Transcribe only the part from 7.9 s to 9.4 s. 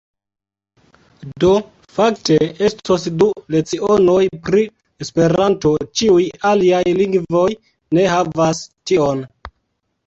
ne havas tion.